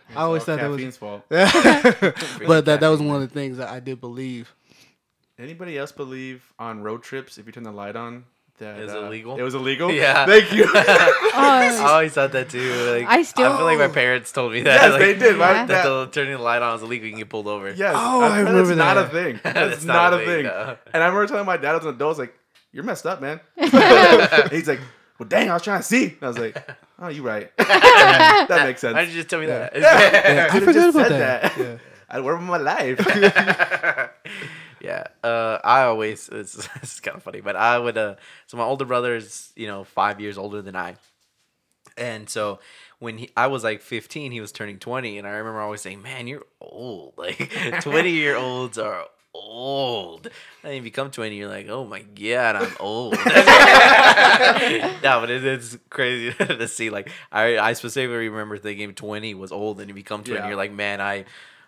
I 0.09 0.23
always 0.23 0.43
thought 0.43 0.59
that 0.59 0.67
was 0.67 0.77
caffeine's 0.77 0.97
fault. 0.97 1.23
but 1.29 2.65
that, 2.65 2.79
that 2.81 2.89
was 2.89 3.01
one 3.01 3.15
of 3.15 3.21
the 3.21 3.33
things 3.33 3.57
that 3.57 3.69
I 3.69 3.79
did 3.79 4.01
believe. 4.01 4.53
Anybody 5.39 5.77
else 5.77 5.91
believe 5.91 6.53
on 6.59 6.83
road 6.83 7.03
trips 7.03 7.37
if 7.37 7.45
you 7.45 7.51
turn 7.53 7.63
the 7.63 7.71
light 7.71 7.95
on 7.95 8.25
that 8.63 8.79
It's 8.79 8.91
uh, 8.93 9.05
illegal? 9.05 9.37
It 9.37 9.43
was 9.43 9.53
illegal. 9.55 9.91
Yeah. 10.03 10.25
Thank 10.25 10.51
you. 10.51 10.65
I 10.73 11.69
Oh, 11.79 11.85
always 11.93 12.13
thought 12.13 12.31
that 12.31 12.49
too. 12.49 12.59
Like, 12.91 13.05
I 13.07 13.21
still- 13.23 13.51
I 13.51 13.57
feel 13.57 13.65
like 13.65 13.77
my 13.79 13.87
parents 13.87 14.31
told 14.31 14.51
me 14.53 14.61
that. 14.63 14.81
yes, 14.81 14.91
like, 14.91 14.99
they 15.01 15.13
did. 15.13 15.37
Yeah. 15.37 15.43
Right? 15.43 15.67
That 15.67 15.83
That- 15.83 15.83
the 15.83 16.07
turning 16.11 16.33
the 16.37 16.41
light 16.41 16.61
on 16.61 16.75
is 16.75 16.81
illegal. 16.83 17.05
You 17.05 17.11
can 17.13 17.19
get 17.19 17.29
pulled 17.29 17.47
over. 17.47 17.71
Yes. 17.71 17.93
Oh, 17.97 18.21
I 18.21 18.25
I've 18.25 18.31
heard 18.33 18.47
remember 18.47 18.75
not 18.75 18.97
a 18.97 19.05
thing. 19.07 19.39
That's 19.43 19.75
It's 19.77 19.85
not, 19.85 20.13
a 20.13 20.17
thing. 20.25 20.43
no. 20.45 20.77
And 20.93 21.03
I 21.03 21.07
remember 21.07 21.27
telling 21.27 21.45
my 21.45 21.57
dad 21.57 21.75
as 21.75 21.83
an 21.83 21.89
adult, 21.89 22.01
I 22.01 22.09
was 22.09 22.19
like, 22.19 22.33
"You're 22.71 22.83
messed 22.83 23.05
up, 23.05 23.21
man." 23.21 23.39
He's 23.57 24.67
like, 24.67 24.79
well, 25.19 25.29
dang, 25.29 25.49
I 25.49 25.53
was 25.53 25.61
trying 25.61 25.79
to 25.79 25.83
see. 25.85 26.05
And 26.05 26.23
I 26.23 26.27
was 26.27 26.37
like, 26.39 26.57
oh, 26.99 27.07
you 27.07 27.21
right. 27.23 27.55
that 27.57 28.61
makes 28.65 28.81
sense. 28.81 28.93
Why 28.95 29.05
did 29.05 29.13
you 29.13 29.19
just 29.19 29.29
tell 29.29 29.39
me 29.39 29.45
that? 29.45 29.73
Yeah, 29.75 30.47
I 30.47 30.51
could've 30.51 30.67
forgot 30.67 30.81
just 30.81 30.95
about 30.97 31.07
said 31.09 31.19
that. 31.21 31.41
that. 31.43 31.57
Yeah. 31.57 31.77
I'd 32.09 32.23
work 32.23 32.39
with 32.39 32.47
my 32.47 32.57
life. 32.57 32.99
Yeah. 34.83 35.05
Uh, 35.23 35.57
I 35.63 35.83
always 35.83 36.27
this, 36.31 36.55
is- 36.83 36.99
kind 36.99 37.17
of 37.17 37.23
funny, 37.23 37.41
but 37.41 37.55
I 37.55 37.79
would. 37.79 37.97
Uh, 37.97 38.15
so 38.47 38.57
my 38.57 38.63
older 38.63 38.85
brother 38.85 39.15
is 39.15 39.51
you 39.55 39.65
know 39.67 39.83
five 39.83 40.19
years 40.21 40.37
older 40.37 40.61
than 40.61 40.75
I, 40.75 40.95
and 41.97 42.29
so 42.29 42.59
when 42.99 43.17
he, 43.17 43.29
I 43.35 43.47
was 43.47 43.63
like 43.63 43.81
15, 43.81 44.31
he 44.31 44.39
was 44.39 44.51
turning 44.53 44.79
20, 44.79 45.17
and 45.17 45.27
I 45.27 45.31
remember 45.31 45.59
always 45.61 45.81
saying, 45.81 46.01
"Man, 46.01 46.27
you're 46.27 46.45
old. 46.61 47.13
Like 47.17 47.81
20 47.81 48.09
year 48.11 48.35
olds 48.35 48.77
are." 48.77 49.05
Old, 49.35 50.29
and 50.63 50.75
you 50.75 50.81
become 50.83 51.09
twenty, 51.09 51.37
you're 51.37 51.49
like, 51.49 51.67
oh 51.67 51.85
my 51.85 52.01
god, 52.03 52.55
I'm 52.55 52.71
old. 52.79 53.13
no, 53.25 55.19
but 55.21 55.29
it, 55.31 55.43
it's 55.43 55.75
crazy 55.89 56.31
to 56.37 56.67
see. 56.67 56.91
Like, 56.91 57.09
I, 57.31 57.57
I 57.57 57.73
specifically 57.73 58.29
remember 58.29 58.59
thinking 58.59 58.93
twenty 58.93 59.33
was 59.33 59.51
old, 59.51 59.79
and 59.79 59.87
you 59.89 59.95
become 59.95 60.23
twenty, 60.23 60.39
Yeah. 60.39 60.47
you're 60.49 60.55
like, 60.55 60.71
man, 60.71 61.01
I, 61.01 61.25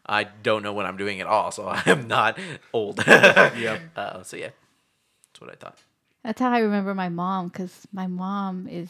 I 0.07 0.23
don't 0.23 0.63
know 0.63 0.73
what 0.73 0.85
I'm 0.85 0.97
doing 0.97 1.19
at 1.21 1.27
all, 1.27 1.51
so 1.51 1.67
I 1.67 1.83
am 1.85 2.07
not 2.07 2.37
old. 2.73 3.03
Yep. 3.07 3.81
Uh, 3.95 4.23
so 4.23 4.37
yeah, 4.37 4.49
that's 5.31 5.41
what 5.41 5.49
I 5.51 5.55
thought. 5.55 5.77
That's 6.23 6.39
how 6.39 6.51
I 6.51 6.59
remember 6.59 6.93
my 6.95 7.09
mom 7.09 7.47
because 7.47 7.87
my 7.93 8.07
mom 8.07 8.67
is, 8.67 8.89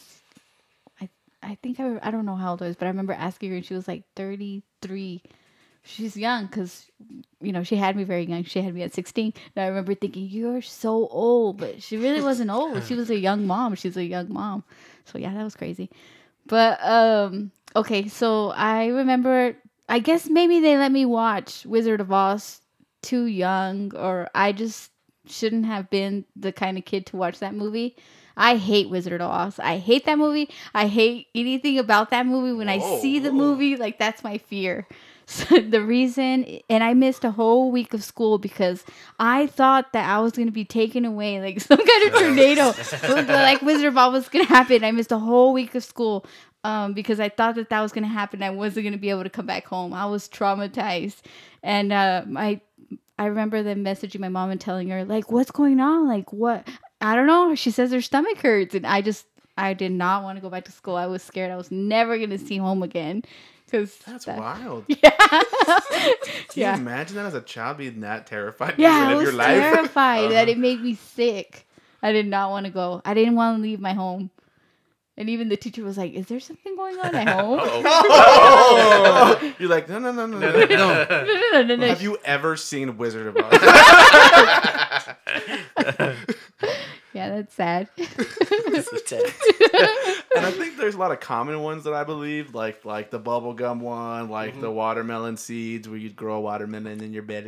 I 1.02 1.10
I 1.44 1.56
think 1.62 1.80
I 1.80 2.00
I 2.02 2.12
don't 2.12 2.26
know 2.26 2.36
how 2.36 2.52
old 2.52 2.62
I 2.64 2.68
was, 2.68 2.76
but 2.76 2.86
I 2.86 2.90
remember 2.90 3.14
asking 3.14 3.50
her 3.52 3.58
and 3.58 3.66
she 3.66 3.74
was 3.74 3.88
like 3.88 4.04
thirty 4.16 4.64
three. 4.82 5.22
She's 5.88 6.18
young 6.18 6.48
because, 6.48 6.90
you 7.40 7.52
know, 7.52 7.62
she 7.62 7.76
had 7.76 7.96
me 7.96 8.06
very 8.06 8.26
young. 8.26 8.44
She 8.44 8.60
had 8.60 8.74
me 8.74 8.82
at 8.82 8.94
sixteen, 8.96 9.34
and 9.56 9.64
I 9.64 9.68
remember 9.68 9.94
thinking, 9.94 10.28
"You're 10.28 10.64
so 10.64 11.06
old," 11.08 11.58
but 11.58 11.84
she 11.84 11.98
really 11.98 12.22
wasn't 12.24 12.50
old. 12.50 12.84
She 12.86 12.96
was 12.96 13.12
a 13.12 13.20
young 13.20 13.46
mom. 13.46 13.76
She's 13.76 13.96
a 13.96 14.04
young 14.04 14.34
mom. 14.34 14.64
So 15.06 15.20
yeah, 15.20 15.32
that 15.32 15.44
was 15.44 15.56
crazy. 15.56 15.92
But 16.48 16.84
um, 16.84 17.52
okay, 17.76 18.08
so 18.08 18.50
I 18.50 18.88
remember. 18.88 19.56
I 19.88 20.00
guess 20.00 20.28
maybe 20.30 20.60
they 20.60 20.78
let 20.78 20.92
me 20.92 21.06
watch 21.06 21.66
Wizard 21.66 22.02
of 22.02 22.12
Oz 22.12 22.62
too 23.02 23.26
young, 23.26 23.96
or 23.96 24.30
I 24.34 24.52
just 24.52 24.92
shouldn't 25.28 25.66
have 25.66 25.90
been 25.90 26.26
the 26.36 26.52
kind 26.52 26.78
of 26.78 26.86
kid 26.86 27.06
to 27.08 27.18
watch 27.18 27.40
that 27.40 27.54
movie. 27.54 27.96
I 28.38 28.58
hate 28.58 28.90
Wizard 28.90 29.22
of 29.22 29.30
Oz. 29.32 29.60
I 29.60 29.78
hate 29.78 30.06
that 30.06 30.18
movie. 30.18 30.50
I 30.74 30.88
hate 30.88 31.28
anything 31.34 31.80
about 31.80 32.10
that 32.10 32.26
movie. 32.26 32.54
When 32.54 32.68
I 32.68 32.80
see 33.00 33.20
the 33.20 33.30
Whoa. 33.32 33.38
movie, 33.38 33.76
like 33.76 33.98
that's 34.00 34.24
my 34.24 34.38
fear. 34.38 34.88
So 35.28 35.60
the 35.60 35.82
reason, 35.82 36.60
and 36.70 36.84
I 36.84 36.94
missed 36.94 37.24
a 37.24 37.32
whole 37.32 37.72
week 37.72 37.96
of 37.96 38.04
school 38.04 38.38
because 38.38 38.86
I 39.20 39.48
thought 39.48 39.92
that 39.94 40.08
I 40.08 40.20
was 40.20 40.34
gonna 40.34 40.52
be 40.52 40.66
taken 40.66 41.04
away, 41.04 41.42
like 41.42 41.60
some 41.62 41.80
kind 41.80 42.04
of 42.04 42.14
tornado, 42.14 42.74
like 43.34 43.64
Wizard 43.64 43.88
of 43.88 43.98
Oz 43.98 44.14
was 44.14 44.30
gonna 44.30 44.46
happen. 44.46 44.84
I 44.84 44.92
missed 44.92 45.12
a 45.12 45.18
whole 45.18 45.52
week 45.52 45.74
of 45.74 45.84
school 45.84 46.28
um, 46.66 46.94
because 46.94 47.20
I 47.20 47.30
thought 47.30 47.56
that 47.56 47.70
that 47.70 47.82
was 47.82 47.92
gonna 47.92 48.08
happen. 48.08 48.42
I 48.44 48.50
wasn't 48.50 48.86
gonna 48.86 48.98
be 48.98 49.10
able 49.10 49.24
to 49.24 49.30
come 49.30 49.46
back 49.46 49.66
home. 49.66 49.94
I 49.94 50.06
was 50.06 50.28
traumatized, 50.28 51.18
and 51.64 51.94
uh, 51.94 52.24
my 52.28 52.60
I 53.18 53.28
remember 53.28 53.64
them 53.64 53.84
messaging 53.84 54.20
my 54.20 54.30
mom 54.30 54.50
and 54.52 54.60
telling 54.60 54.90
her 54.90 55.06
like, 55.06 55.32
"What's 55.32 55.52
going 55.52 55.80
on? 55.80 56.08
Like, 56.08 56.34
what? 56.34 56.68
I 57.02 57.16
don't 57.16 57.28
know." 57.28 57.56
She 57.56 57.72
says 57.72 57.92
her 57.92 58.02
stomach 58.02 58.40
hurts, 58.40 58.76
and 58.76 58.86
I 58.86 59.02
just 59.02 59.26
I 59.58 59.74
did 59.74 59.92
not 59.92 60.24
want 60.24 60.38
to 60.38 60.42
go 60.42 60.50
back 60.50 60.66
to 60.66 60.72
school. 60.72 60.96
I 60.96 61.06
was 61.08 61.24
scared. 61.24 61.52
I 61.52 61.56
was 61.56 61.72
never 61.72 62.18
gonna 62.18 62.38
see 62.38 62.58
home 62.58 62.84
again. 62.84 63.24
Cause 63.72 63.98
That's 64.06 64.26
that- 64.26 64.38
wild. 64.40 64.86
Yeah. 64.90 65.10
Can 65.90 66.14
yeah. 66.56 66.76
you 66.76 66.82
imagine 66.82 67.16
that 67.16 67.26
as 67.26 67.34
a 67.34 67.42
child 67.42 67.78
being 67.78 68.02
that 68.02 68.28
terrified? 68.28 68.76
Yeah, 68.78 69.08
I 69.10 69.16
was 69.16 69.24
your 69.24 69.34
life? 69.34 69.58
terrified 69.60 70.32
that 70.32 70.44
Uh-huh. 70.44 70.52
it 70.52 70.58
made 70.58 70.82
me 70.82 70.96
sick. 70.96 71.66
I 72.04 72.12
did 72.12 72.28
not 72.28 72.52
want 72.52 72.66
to 72.68 72.72
go. 72.72 73.02
I 73.04 73.14
didn't 73.16 73.36
want 73.36 73.58
to 73.58 73.62
leave 73.64 73.80
my 73.80 73.94
home. 73.94 74.30
And 75.18 75.30
even 75.30 75.48
the 75.48 75.56
teacher 75.56 75.82
was 75.84 75.98
like, 75.98 76.14
"Is 76.14 76.26
there 76.28 76.40
something 76.42 76.76
going 76.76 77.00
on 77.00 77.16
at 77.16 77.30
home?" 77.40 77.60
Oh! 77.62 79.54
You're 79.60 79.70
like, 79.70 79.88
no, 79.88 79.98
no, 80.00 80.12
no, 80.12 80.26
no, 80.26 80.40
no. 80.40 80.52
no, 80.52 80.66
no, 80.66 81.06
no, 81.06 81.26
no, 81.54 81.62
no. 81.64 81.76
no. 81.78 81.88
Have 81.88 82.02
you 82.02 82.18
ever 82.26 82.58
seen 82.58 82.98
Wizard 82.98 83.28
of 83.28 83.38
Oz? 83.38 83.54
Yeah, 87.14 87.30
that's 87.30 87.54
sad. 87.54 87.88
It's 87.96 88.90
the 88.92 89.00
test. 89.06 89.42
and 90.36 90.46
I 90.46 90.52
think 90.52 90.76
there's 90.76 90.96
a 90.96 90.98
lot 90.98 91.12
of 91.14 91.22
common 91.22 91.62
ones 91.62 91.86
that 91.86 91.94
I 91.94 92.04
believe, 92.04 92.54
like 92.54 92.84
like 92.84 93.10
the 93.10 93.20
bubblegum 93.22 93.80
one, 93.80 94.30
like 94.30 94.52
Mm-hmm. 94.52 94.62
the 94.62 94.72
watermelon 94.72 95.38
seeds 95.38 95.88
where 95.88 95.98
you'd 95.98 96.18
grow 96.18 96.36
a 96.36 96.42
watermelon 96.42 97.00
in 97.02 97.14
your 97.14 97.24
belly. 97.24 97.48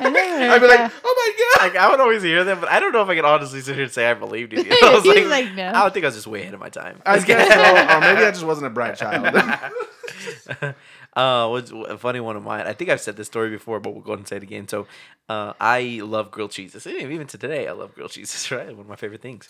I 0.00 0.10
never 0.10 0.38
heard 0.38 0.50
I'd 0.50 0.60
be 0.60 0.66
like, 0.66 0.92
oh 1.04 1.14
my 1.16 1.60
god! 1.60 1.72
Like, 1.72 1.76
I 1.82 1.90
would 1.90 2.00
always 2.00 2.22
hear 2.22 2.44
them, 2.44 2.60
but 2.60 2.68
I 2.70 2.80
don't 2.80 2.92
know 2.92 3.02
if 3.02 3.08
I 3.08 3.14
can 3.14 3.24
honestly 3.24 3.60
sit 3.60 3.74
here 3.74 3.84
and 3.84 3.92
say 3.92 4.10
I 4.10 4.14
believed 4.14 4.52
in 4.52 4.64
you. 4.66 4.72
I 4.82 4.94
was 4.94 5.02
He's 5.02 5.26
like, 5.26 5.46
like, 5.46 5.54
no. 5.54 5.64
I 5.64 5.84
would 5.84 5.92
think 5.92 6.04
I 6.04 6.08
was 6.08 6.14
just 6.14 6.26
way 6.26 6.42
ahead 6.42 6.54
of 6.54 6.60
my 6.60 6.68
time. 6.68 7.00
I 7.04 7.18
guess 7.20 7.48
so, 7.52 7.96
or 7.96 8.00
maybe 8.00 8.24
I 8.24 8.30
just 8.30 8.44
wasn't 8.44 8.66
a 8.66 8.70
bright 8.70 8.96
child. 8.96 9.26
uh, 11.16 11.48
was 11.50 11.70
a 11.72 11.98
funny 11.98 12.20
one 12.20 12.36
of 12.36 12.42
mine? 12.42 12.66
I 12.66 12.72
think 12.72 12.90
I've 12.90 13.00
said 13.00 13.16
this 13.16 13.26
story 13.26 13.50
before, 13.50 13.80
but 13.80 13.92
we'll 13.92 14.02
go 14.02 14.12
ahead 14.12 14.20
and 14.20 14.28
say 14.28 14.36
it 14.36 14.42
again. 14.42 14.68
So, 14.68 14.86
uh, 15.28 15.54
I 15.60 16.00
love 16.02 16.30
grilled 16.30 16.50
cheeses. 16.50 16.86
Even 16.86 17.26
to 17.28 17.38
today, 17.38 17.68
I 17.68 17.72
love 17.72 17.94
grilled 17.94 18.10
cheeses. 18.10 18.50
Right, 18.50 18.68
one 18.68 18.80
of 18.80 18.88
my 18.88 18.96
favorite 18.96 19.22
things. 19.22 19.48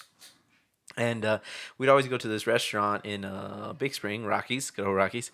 And 0.96 1.24
uh, 1.24 1.38
we'd 1.76 1.88
always 1.88 2.06
go 2.06 2.18
to 2.18 2.28
this 2.28 2.46
restaurant 2.46 3.04
in 3.04 3.24
uh, 3.24 3.72
Big 3.76 3.94
Spring, 3.94 4.24
Rockies, 4.24 4.70
good 4.70 4.86
old 4.86 4.96
Rockies, 4.96 5.32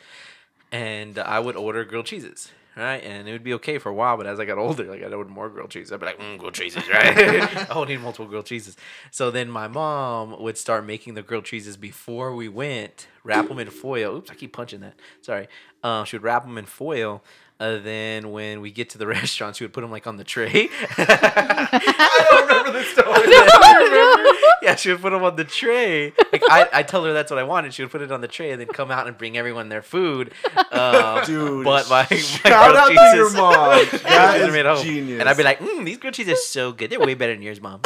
and 0.73 1.19
I 1.19 1.39
would 1.41 1.57
order 1.57 1.85
grilled 1.85 2.07
cheeses. 2.07 2.51
Right, 2.77 3.03
and 3.03 3.29
it 3.29 3.33
would 3.33 3.43
be 3.43 3.55
okay 3.55 3.79
for 3.79 3.89
a 3.89 3.95
while, 3.95 4.17
but 4.17 4.29
as 4.29 4.39
I 4.39 4.45
got 4.45 4.57
older, 4.57 4.85
like 4.85 5.03
I'd 5.03 5.13
order 5.13 5.29
more 5.29 5.49
grilled 5.49 5.71
cheese. 5.71 5.91
I'd 5.93 5.99
be 5.99 6.07
like, 6.07 6.21
mm, 6.21 6.39
grilled 6.39 6.55
cheeses, 6.55 6.89
right? 6.89 7.69
I 7.71 7.77
would 7.77 7.89
need 7.89 8.01
multiple 8.01 8.27
grilled 8.27 8.47
cheeses. 8.47 8.77
So 9.11 9.33
then 9.33 9.51
my 9.51 9.67
mom 9.67 10.41
would 10.41 10.57
start 10.57 10.87
making 10.87 11.15
the 11.15 11.23
grilled 11.23 11.45
cheeses 11.45 11.77
before 11.77 12.33
we 12.35 12.49
went, 12.49 13.09
wrap 13.25 13.49
them 13.49 13.59
in 13.59 13.69
foil. 13.71 14.17
Oops, 14.17 14.31
I 14.31 14.35
keep 14.35 14.53
punching 14.53 14.81
that. 14.81 14.95
Sorry. 15.21 15.49
Um, 15.83 16.05
she 16.05 16.17
would 16.17 16.23
wrap 16.23 16.45
them 16.45 16.57
in 16.57 16.65
foil. 16.65 17.25
Uh, 17.61 17.79
then 17.79 18.33
when 18.33 18.63
we 18.63 18.71
get 18.71 18.89
to 18.91 18.99
the 18.99 19.07
restaurant, 19.19 19.55
she 19.57 19.65
would 19.65 19.73
put 19.75 19.83
them 19.83 19.91
like 19.91 20.07
on 20.07 20.17
the 20.17 20.25
tray. 20.25 20.69
I 20.99 22.27
don't 22.31 22.49
remember 22.49 22.73
this 22.73 22.89
story. 22.89 23.07
yeah, 24.63 24.77
she 24.77 24.91
would 24.91 25.03
put 25.03 25.11
them 25.11 25.23
on 25.23 25.37
the 25.37 25.45
tray. 25.45 26.13
Like 26.33 26.43
I, 26.49 26.69
I 26.73 26.83
tell 26.83 27.05
her 27.05 27.13
that's 27.13 27.31
what 27.31 27.39
I 27.39 27.43
wanted. 27.43 27.75
She 27.75 27.83
would 27.83 27.93
put 27.93 28.01
it 28.01 28.11
on 28.11 28.23
the 28.23 28.29
tray 28.29 28.51
and 28.53 28.61
then 28.61 28.69
come 28.69 28.91
out 28.91 29.07
and 29.07 29.17
bring 29.19 29.37
everyone 29.37 29.69
their 29.69 29.83
food. 29.83 30.33
Um, 30.73 31.25
Dude, 31.27 31.65
but 31.65 31.89
my, 31.91 32.07
my 32.11 32.17
Shout 32.17 32.43
grilled 32.43 32.77
out 32.77 32.89
cheeses, 32.89 33.11
to 33.11 33.17
your 33.17 33.33
mom. 33.33 33.55
grilled 33.89 34.03
That 34.05 34.41
is 34.41 34.53
made 34.53 34.67
home. 34.67 34.83
genius. 34.85 35.21
And 35.21 35.29
I'd 35.29 35.37
be 35.37 35.43
like, 35.43 35.59
mm, 35.59 35.85
these 35.85 35.99
grilled 35.99 36.15
cheeses 36.15 36.33
are 36.33 36.37
so 36.37 36.73
good. 36.73 36.91
They're 36.91 36.99
way 36.99 37.15
better 37.15 37.35
than 37.35 37.43
yours, 37.43 37.61
mom. 37.61 37.81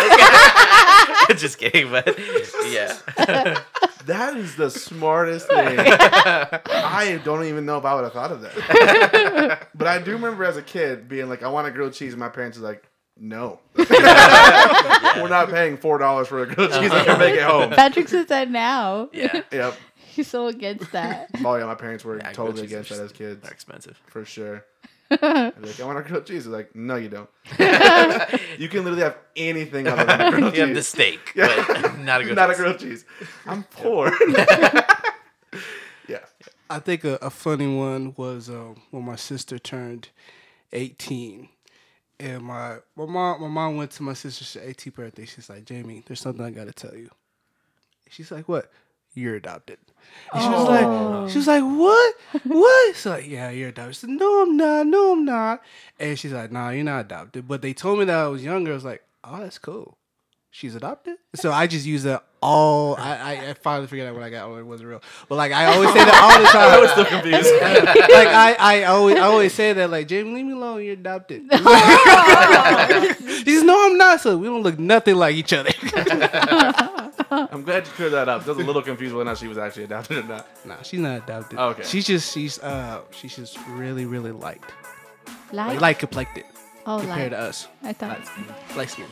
Just 1.37 1.59
kidding, 1.59 1.91
but 1.91 2.17
yeah. 2.71 3.61
That 4.07 4.37
is 4.37 4.57
the 4.57 4.71
smartest 4.71 5.49
thing. 5.49 5.79
I 5.79 7.21
don't 7.25 7.45
even 7.45 7.67
know 7.67 7.79
if 7.79 7.85
I 7.85 7.95
would 7.95 8.05
have 8.05 8.13
thought 8.13 8.33
of 8.33 8.41
that. 8.43 9.69
but 9.75 9.87
I 9.87 9.99
do 10.01 10.13
remember 10.13 10.45
as 10.45 10.57
a 10.57 10.63
kid 10.63 11.09
being 11.09 11.29
like, 11.29 11.43
I 11.43 11.49
want 11.49 11.67
a 11.67 11.71
grilled 11.71 11.93
cheese, 11.95 12.13
and 12.13 12.21
my 12.21 12.29
parents 12.29 12.59
were 12.59 12.67
like, 12.67 12.89
no. 13.17 13.61
We're 13.77 15.29
not 15.29 15.49
paying 15.51 15.77
four 15.77 15.99
dollars 15.99 16.29
for 16.29 16.43
a 16.43 16.47
grilled 16.53 16.73
cheese. 16.73 16.91
I 16.91 17.05
can 17.05 17.19
make 17.19 17.35
it 17.37 17.43
home. 17.43 17.71
Patrick 17.71 18.09
says 18.09 18.27
that 18.27 18.51
now. 18.51 19.09
Yeah. 19.13 19.43
Yep. 19.53 19.77
He's 19.97 20.27
so 20.29 20.47
against 20.47 20.93
that. 20.93 21.31
Oh 21.45 21.55
yeah, 21.57 21.65
my 21.67 21.75
parents 21.75 22.05
were 22.05 22.17
Yeah, 22.17 22.33
totally 22.33 22.65
against 22.65 22.91
that 22.91 23.01
as 23.01 23.13
kids, 23.13 23.41
They're 23.43 23.51
expensive. 23.53 24.01
for 24.07 24.25
sure. 24.25 24.65
I'd 25.23 25.61
be 25.63 25.69
like, 25.69 25.81
I 25.81 25.85
want 25.85 25.99
a 25.99 26.03
grilled 26.03 26.27
cheese. 26.27 26.45
They're 26.45 26.53
like, 26.53 26.75
no, 26.75 26.97
you 26.97 27.09
don't. 27.09 27.29
you 28.59 28.69
can 28.69 28.85
literally 28.85 29.03
have 29.03 29.17
anything 29.37 29.87
other 29.87 30.05
than 30.05 30.21
a 30.21 30.31
grilled 30.37 30.55
You 30.57 30.63
have 30.67 30.75
the 30.75 30.83
steak, 30.83 31.21
Yeah. 31.35 31.65
but 31.67 31.99
not 31.99 32.21
a 32.21 32.25
grilled 32.25 32.37
Not 32.37 32.51
a 32.51 32.53
cheese. 32.55 32.61
grilled 32.61 32.79
cheese. 32.81 33.05
I'm 33.47 33.63
poor. 33.65 34.11
yeah. 36.09 36.21
I 36.71 36.79
think 36.79 37.05
a, 37.05 37.15
a 37.23 37.31
funny 37.31 37.73
one 37.75 38.15
was 38.17 38.49
um, 38.49 38.81
when 38.91 39.05
my 39.05 39.17
sister 39.17 39.59
turned 39.59 40.09
18. 40.73 41.49
And 42.21 42.43
my, 42.45 42.77
my 42.97 43.07
mom 43.07 43.41
my 43.41 43.49
mom 43.49 43.77
went 43.77 43.91
to 43.93 44.03
my 44.03 44.13
sister's 44.15 44.57
18th 44.63 44.95
birthday. 44.95 45.27
She's 45.27 45.51
like, 45.51 45.65
Jamie, 45.65 46.03
there's 46.07 46.21
something 46.21 46.45
I 46.45 46.51
gotta 46.51 46.73
tell 46.73 46.95
you. 46.95 47.11
She's 48.09 48.31
like, 48.31 48.49
What? 48.49 48.71
You're 49.15 49.37
adopted. 49.37 49.79
And 50.33 50.43
she 50.43 50.49
was 50.49 50.69
like, 50.69 50.85
oh. 50.85 51.29
she 51.29 51.39
was 51.39 51.47
like, 51.47 51.63
What? 51.63 52.15
What? 52.45 52.97
So 52.97 53.11
like, 53.11 53.29
yeah, 53.29 53.51
you're 53.51 53.69
adopted. 53.71 53.91
I 53.91 53.93
said, 53.93 54.11
No, 54.11 54.43
I'm 54.43 54.57
not, 54.57 54.87
no, 54.87 55.13
I'm 55.13 55.25
not. 55.25 55.63
And 55.99 56.19
she's 56.19 56.33
like, 56.33 56.53
Nah, 56.53 56.71
you're 56.71 56.85
not 56.85 57.07
adopted. 57.07 57.49
But 57.49 57.63
they 57.63 57.73
told 57.73 57.99
me 57.99 58.05
that 58.07 58.19
I 58.19 58.27
was 58.29 58.45
younger. 58.45 58.73
I 58.73 58.75
was 58.75 58.85
like, 58.85 59.03
Oh, 59.23 59.41
that's 59.41 59.59
cool. 59.59 59.97
She's 60.51 60.75
adopted. 60.77 61.17
So 61.35 61.51
I 61.53 61.67
just 61.67 61.85
use 61.85 62.05
that 62.05 62.25
all 62.41 62.95
I, 62.97 63.17
I, 63.17 63.51
I 63.51 63.55
finally 63.55 63.89
figured 63.89 64.07
out 64.07 64.15
when 64.15 64.23
I 64.23 64.29
got 64.29 64.47
older 64.47 64.61
it 64.61 64.65
wasn't 64.65 64.91
real. 64.91 65.03
But 65.29 65.37
like 65.37 65.51
I 65.51 65.65
always 65.65 65.89
say 65.89 66.05
that 66.05 66.23
all 66.23 66.39
the 66.39 66.47
time. 66.47 66.71
I 66.75 66.81
was 66.81 66.91
still 66.93 67.05
confused. 67.07 67.51
like 68.13 68.29
I, 68.29 68.55
I 68.59 68.85
always 68.85 69.17
I 69.17 69.21
always 69.21 69.53
say 69.53 69.73
that 69.73 69.91
like 69.91 70.07
Jamie, 70.07 70.35
leave 70.35 70.47
me 70.47 70.53
alone, 70.53 70.85
you're 70.85 70.93
adopted. 70.93 71.43
he 71.51 71.57
says, 73.55 73.65
No, 73.65 73.87
I'm 73.87 73.97
not, 73.99 74.21
so 74.21 74.37
we 74.37 74.47
don't 74.47 74.63
look 74.63 74.79
nothing 74.79 75.17
like 75.17 75.35
each 75.35 75.53
other. 75.53 75.71
I'm 77.53 77.63
glad 77.63 77.87
you 77.87 77.93
cleared 77.93 78.13
that 78.13 78.29
up. 78.29 78.43
I 78.45 78.49
was 78.49 78.59
a 78.59 78.63
little 78.63 78.83
confused 78.83 79.15
whether 79.15 79.23
or 79.23 79.33
not 79.33 79.39
she 79.39 79.49
was 79.49 79.59
actually 79.59 79.85
adopted 79.85 80.19
or 80.25 80.29
not. 80.29 80.67
nah, 80.67 80.83
she's 80.83 81.01
not 81.01 81.23
adopted. 81.25 81.59
Okay. 81.59 81.83
She's 81.85 82.07
just 82.07 82.33
she's 82.33 82.59
uh 82.61 83.03
she's 83.11 83.37
just 83.37 83.59
really, 83.69 84.07
really 84.07 84.33
liked. 84.33 84.73
Like, 85.53 85.69
Like 85.73 85.81
light 85.81 85.99
complected 85.99 86.45
oh, 86.87 86.99
compared 87.01 87.33
like. 87.33 87.41
to 87.41 87.47
us. 87.49 87.69
I 87.83 87.93
thought. 87.93 88.21
Light 88.77 88.91
skin. 88.91 89.07